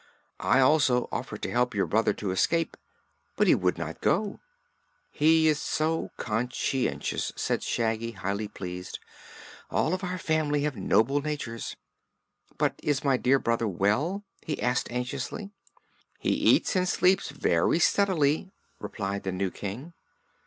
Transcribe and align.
I 0.39 0.61
also 0.61 1.07
offered 1.11 1.43
to 1.43 1.51
help 1.51 1.75
your 1.75 1.85
brother 1.85 2.11
to 2.11 2.31
escape, 2.31 2.75
but 3.35 3.45
he 3.45 3.53
would 3.53 3.77
not 3.77 4.01
go." 4.01 4.39
"He's 5.11 5.59
so 5.59 6.09
conscientious!" 6.17 7.31
said 7.35 7.61
Shaggy, 7.61 8.13
highly 8.13 8.47
pleased. 8.47 8.97
"All 9.69 9.93
of 9.93 10.03
our 10.03 10.17
family 10.17 10.63
have 10.63 10.75
noble 10.75 11.21
natures. 11.21 11.75
But 12.57 12.79
is 12.81 13.03
my 13.03 13.15
dear 13.15 13.37
brother 13.37 13.67
well?" 13.67 14.23
he 14.41 14.59
added 14.59 14.87
anxiously. 14.89 15.51
"He 16.17 16.31
eats 16.31 16.75
and 16.75 16.89
sleeps 16.89 17.29
very 17.29 17.77
steadily," 17.77 18.49
replied 18.79 19.21
the 19.21 19.31
new 19.31 19.51
King. 19.51 19.93